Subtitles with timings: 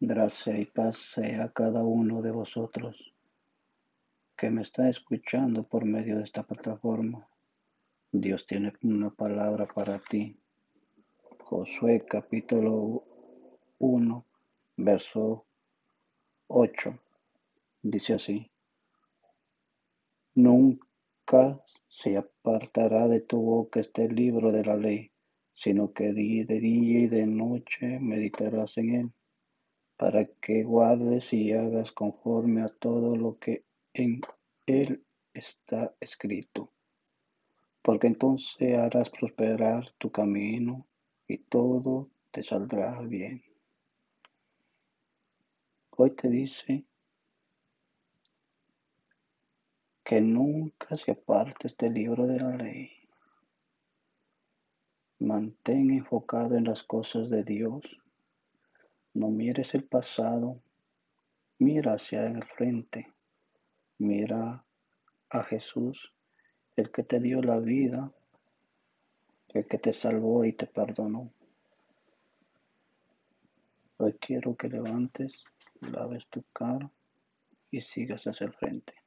[0.00, 3.14] Gracia y paz sea a cada uno de vosotros
[4.36, 7.28] que me está escuchando por medio de esta plataforma.
[8.10, 10.36] Dios tiene una palabra para ti.
[11.38, 13.04] Josué capítulo
[13.78, 14.26] 1,
[14.78, 15.46] verso
[16.48, 16.98] 8.
[17.82, 18.50] Dice así.
[20.34, 25.12] Nunca se apartará de tu boca este libro de la ley,
[25.52, 29.12] sino que de día y de noche meditarás en él,
[29.96, 34.20] para que guardes y hagas conforme a todo lo que en
[34.66, 36.72] él está escrito.
[37.82, 40.86] Porque entonces harás prosperar tu camino
[41.28, 43.44] y todo te saldrá bien.
[45.90, 46.84] Hoy te dice
[50.02, 52.90] que nunca se aparte este libro de la ley.
[55.20, 58.03] Mantén enfocado en las cosas de Dios.
[59.14, 60.60] No mires el pasado,
[61.58, 63.12] mira hacia el frente.
[63.98, 64.64] Mira
[65.30, 66.12] a Jesús,
[66.74, 68.12] el que te dio la vida,
[69.50, 71.32] el que te salvó y te perdonó.
[73.98, 75.44] Hoy quiero que levantes,
[75.80, 76.90] laves tu cara
[77.70, 79.03] y sigas hacia el frente.